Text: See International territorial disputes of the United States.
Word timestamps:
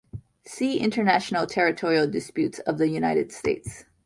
See 0.45 0.79
International 0.79 1.45
territorial 1.45 2.07
disputes 2.09 2.57
of 2.57 2.79
the 2.79 2.87
United 2.87 3.31
States. 3.31 3.85